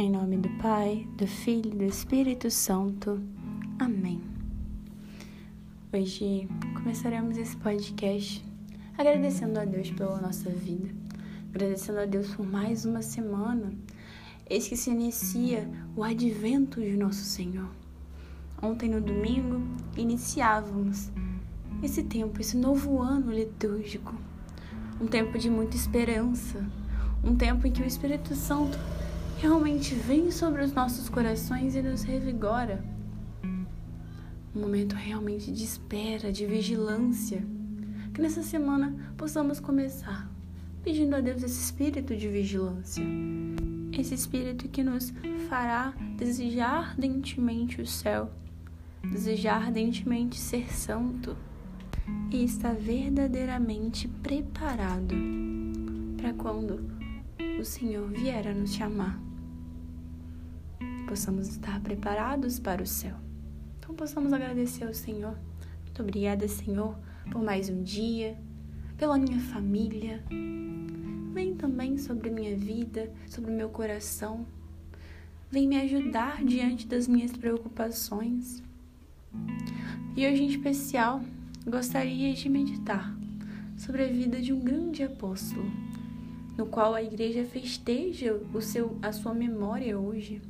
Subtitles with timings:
[0.00, 3.20] Em nome do Pai, do Filho e do Espírito Santo.
[3.80, 4.22] Amém.
[5.92, 8.44] Hoje começaremos esse podcast
[8.96, 10.88] agradecendo a Deus pela nossa vida,
[11.52, 13.72] agradecendo a Deus por mais uma semana.
[14.48, 17.68] Eis que se inicia o advento de nosso Senhor.
[18.62, 19.60] Ontem, no domingo,
[19.96, 21.10] iniciávamos
[21.82, 24.14] esse tempo, esse novo ano litúrgico.
[25.00, 26.64] Um tempo de muita esperança,
[27.24, 28.78] um tempo em que o Espírito Santo
[29.38, 32.84] realmente vem sobre os nossos corações e nos revigora.
[34.54, 37.44] Um momento realmente de espera, de vigilância.
[38.12, 40.28] Que nessa semana possamos começar
[40.82, 43.04] pedindo a Deus esse espírito de vigilância.
[43.96, 45.12] Esse espírito que nos
[45.48, 48.30] fará desejar ardentemente o céu,
[49.02, 51.36] desejar ardentemente ser santo
[52.32, 55.14] e estar verdadeiramente preparado
[56.16, 56.80] para quando
[57.60, 59.27] o Senhor vier a nos chamar
[61.08, 63.16] possamos estar preparados para o céu.
[63.78, 65.38] Então possamos agradecer ao Senhor.
[65.82, 66.98] Muito obrigada, Senhor,
[67.32, 68.36] por mais um dia,
[68.98, 70.22] pela minha família.
[71.32, 74.46] Vem também sobre minha vida, sobre o meu coração.
[75.50, 78.62] Vem me ajudar diante das minhas preocupações.
[80.14, 81.22] E hoje em especial,
[81.66, 83.16] gostaria de meditar
[83.78, 85.72] sobre a vida de um grande apóstolo,
[86.54, 90.42] no qual a igreja festeja o seu, a sua memória hoje.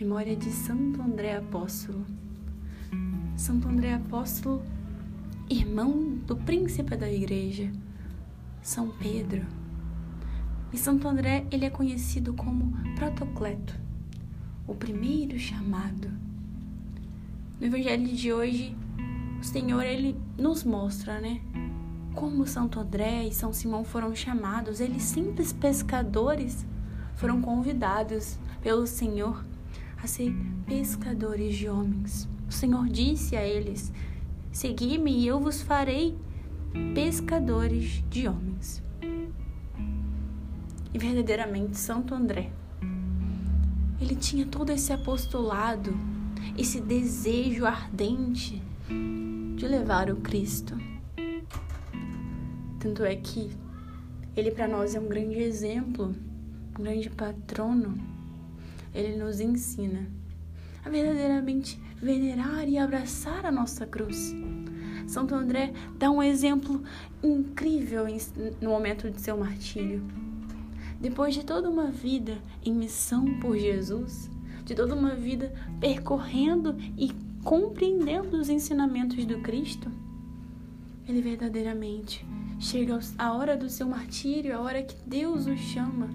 [0.00, 2.06] Memória de Santo André Apóstolo.
[3.36, 4.62] Santo André Apóstolo,
[5.46, 7.70] irmão do príncipe da igreja,
[8.62, 9.44] São Pedro.
[10.72, 13.74] E Santo André, ele é conhecido como Protocleto,
[14.66, 16.10] o primeiro chamado.
[17.60, 18.74] No evangelho de hoje,
[19.38, 21.42] o Senhor ele nos mostra, né,
[22.14, 26.64] como Santo André e São Simão foram chamados, eles simples pescadores
[27.16, 29.44] foram convidados pelo Senhor
[30.02, 30.34] a ser
[30.66, 32.28] pescadores de homens.
[32.48, 33.92] O Senhor disse a eles:
[34.50, 36.16] Segui-me e eu vos farei
[36.94, 38.82] pescadores de homens.
[40.92, 42.50] E verdadeiramente, Santo André,
[44.00, 45.94] ele tinha todo esse apostolado,
[46.56, 48.60] esse desejo ardente
[49.56, 50.76] de levar o Cristo.
[52.80, 53.50] Tanto é que
[54.34, 56.14] ele para nós é um grande exemplo,
[56.78, 58.09] um grande patrono
[58.94, 60.06] ele nos ensina
[60.84, 64.34] a verdadeiramente venerar e abraçar a nossa cruz.
[65.06, 66.82] Santo André dá um exemplo
[67.22, 68.06] incrível
[68.60, 70.02] no momento de seu martírio.
[71.00, 74.30] Depois de toda uma vida em missão por Jesus,
[74.64, 77.12] de toda uma vida percorrendo e
[77.42, 79.90] compreendendo os ensinamentos do Cristo,
[81.08, 82.24] ele verdadeiramente
[82.58, 86.08] chega à hora do seu martírio, a hora que Deus o chama.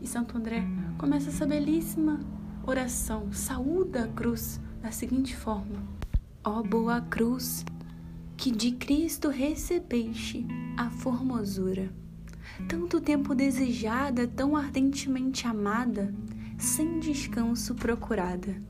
[0.00, 0.64] E Santo André
[0.98, 2.18] começa essa belíssima
[2.66, 5.80] oração, saúda a cruz da seguinte forma:
[6.44, 7.64] Ó oh, boa cruz,
[8.36, 10.44] que de Cristo recebeste
[10.76, 11.88] a formosura,
[12.68, 16.12] tanto tempo desejada, tão ardentemente amada,
[16.58, 18.60] sem descanso procurada.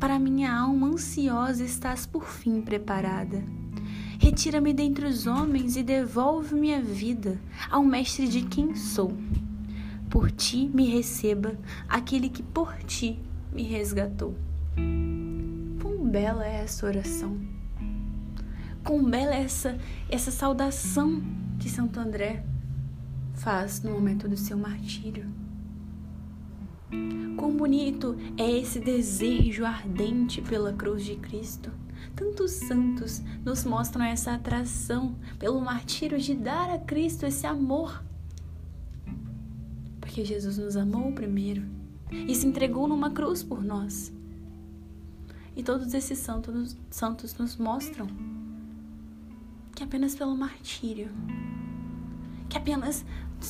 [0.00, 3.44] Para minha alma ansiosa estás por fim preparada.
[4.18, 7.38] Retira-me dentre os homens e devolve-me a vida
[7.70, 9.12] ao Mestre de quem sou
[10.16, 13.20] por ti me receba aquele que por ti
[13.52, 14.34] me resgatou.
[15.78, 17.38] Quão bela é essa oração!
[18.82, 19.76] Quão bela é essa,
[20.08, 21.22] essa saudação
[21.60, 22.42] que Santo André
[23.34, 25.26] faz no momento do seu martírio.
[27.36, 31.70] Quão bonito é esse desejo ardente pela cruz de Cristo.
[32.14, 38.05] Tantos santos nos mostram essa atração pelo martírio de dar a Cristo esse amor
[40.16, 41.62] porque Jesus nos amou primeiro
[42.10, 44.10] e se entregou numa cruz por nós.
[45.54, 48.06] E todos esses santos, santos nos mostram
[49.74, 51.10] que apenas pelo martírio,
[52.48, 53.04] que apenas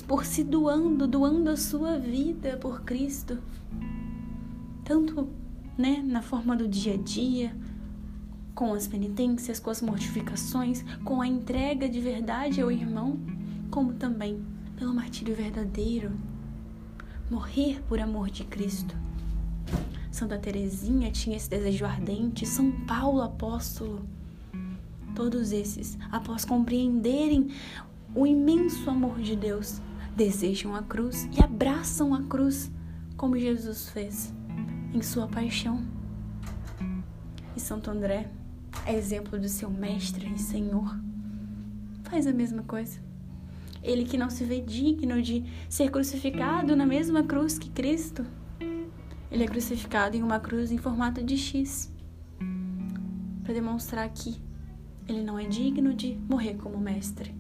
[0.09, 3.39] por se doando, doando a sua vida por Cristo,
[4.83, 5.29] tanto
[5.79, 7.57] né, na forma do dia a dia,
[8.57, 13.21] com as penitências, com as mortificações, com a entrega de verdade ao irmão,
[13.71, 14.45] como também
[14.77, 16.11] pelo martírio verdadeiro
[17.31, 18.95] morrer por amor de Cristo.
[20.11, 24.07] Santa Teresinha tinha esse desejo ardente, São Paulo apóstolo.
[25.15, 27.51] Todos esses, após compreenderem
[28.15, 29.81] o imenso amor de Deus,
[30.17, 32.71] desejam a cruz e abraçam a cruz,
[33.17, 34.33] como Jesus fez
[34.95, 35.85] em sua paixão.
[37.55, 38.31] E Santo André
[38.87, 40.99] é exemplo do seu mestre e Senhor.
[42.05, 43.06] Faz a mesma coisa.
[43.87, 48.27] Ele que não se vê digno de ser crucificado na mesma cruz que Cristo.
[49.31, 51.95] Ele é crucificado em uma cruz em formato de X
[53.45, 54.43] para demonstrar que
[55.07, 57.33] ele não é digno de morrer como mestre.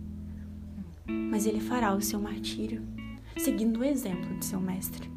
[1.04, 2.80] Mas ele fará o seu martírio,
[3.36, 5.10] seguindo o exemplo de seu mestre.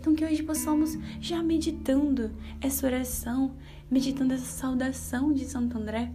[0.00, 2.30] Então, que hoje possamos, já meditando
[2.62, 3.54] essa oração,
[3.90, 6.10] meditando essa saudação de Santo André,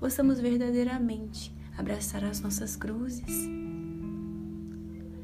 [0.00, 3.48] possamos verdadeiramente abraçar as nossas cruzes,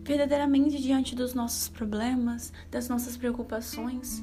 [0.04, 4.22] verdadeiramente diante dos nossos problemas, das nossas preocupações,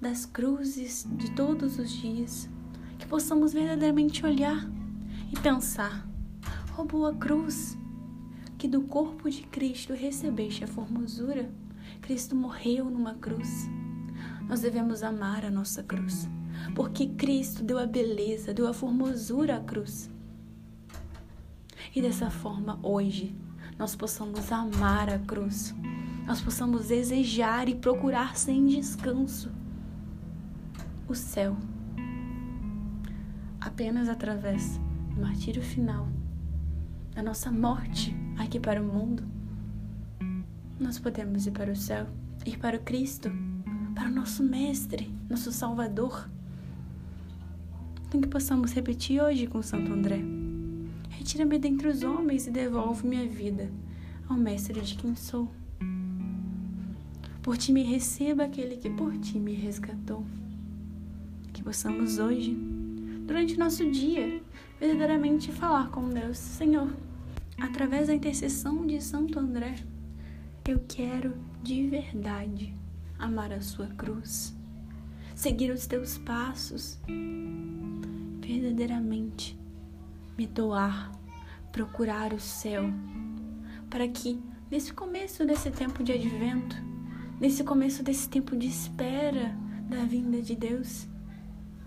[0.00, 2.48] das cruzes de todos os dias,
[2.98, 4.68] que possamos verdadeiramente olhar
[5.32, 6.06] e pensar:
[6.76, 7.76] ó oh, boa cruz,
[8.58, 11.50] que do corpo de Cristo recebeste a formosura
[12.00, 13.68] Cristo morreu numa cruz.
[14.48, 16.28] Nós devemos amar a nossa cruz,
[16.74, 20.09] porque Cristo deu a beleza, deu a formosura à cruz.
[21.94, 23.34] E dessa forma, hoje,
[23.78, 25.74] nós possamos amar a cruz,
[26.26, 29.50] nós possamos desejar e procurar sem descanso
[31.08, 31.56] o céu.
[33.60, 34.78] Apenas através
[35.14, 36.08] do martírio final,
[37.14, 39.40] da nossa morte aqui para o mundo
[40.80, 42.06] nós podemos ir para o céu,
[42.46, 43.30] ir para o Cristo,
[43.94, 46.26] para o nosso Mestre, nosso Salvador.
[48.08, 50.39] Então que possamos repetir hoje com Santo André.
[51.30, 53.70] Retira-me dentre os homens e devolve minha vida
[54.28, 55.48] ao Mestre de quem sou.
[57.40, 60.26] Por ti me receba aquele que por ti me resgatou.
[61.52, 62.52] Que possamos hoje,
[63.28, 64.42] durante o nosso dia,
[64.80, 66.92] verdadeiramente falar com Deus, Senhor,
[67.60, 69.76] através da intercessão de Santo André
[70.66, 72.74] eu quero de verdade
[73.16, 74.52] amar a sua cruz,
[75.36, 76.98] seguir os teus passos,
[78.40, 79.56] verdadeiramente
[80.36, 81.19] me doar,
[81.72, 82.84] procurar o céu,
[83.88, 84.40] para que
[84.70, 86.76] nesse começo desse tempo de advento,
[87.40, 89.56] nesse começo desse tempo de espera
[89.88, 91.08] da vinda de Deus,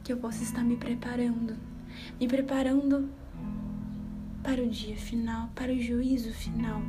[0.03, 1.56] que eu possa estar me preparando,
[2.19, 3.09] me preparando
[4.41, 6.81] para o dia final, para o juízo final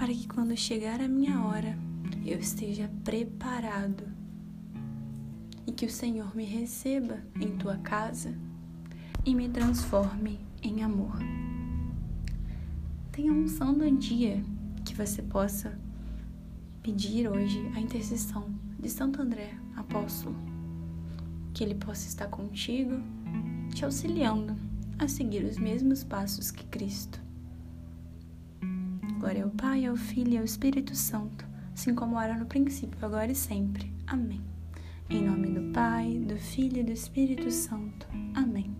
[0.00, 1.78] para que quando chegar a minha hora
[2.24, 4.04] eu esteja preparado
[5.66, 8.34] e que o Senhor me receba em tua casa
[9.26, 11.18] e me transforme em amor.
[13.20, 14.42] Tenha um santo dia
[14.82, 15.78] que você possa
[16.82, 20.34] pedir hoje a intercessão de Santo André, apóstolo,
[21.52, 22.94] que ele possa estar contigo,
[23.74, 24.56] te auxiliando
[24.98, 27.20] a seguir os mesmos passos que Cristo.
[29.18, 33.30] Glória ao Pai, ao Filho e ao Espírito Santo, assim como era no princípio, agora
[33.30, 33.92] e sempre.
[34.06, 34.40] Amém.
[35.10, 38.08] Em nome do Pai, do Filho e do Espírito Santo.
[38.34, 38.79] Amém.